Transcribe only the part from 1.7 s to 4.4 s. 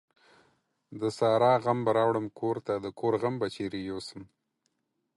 به راوړم کورته، دکور غم به چيري يو سم؟.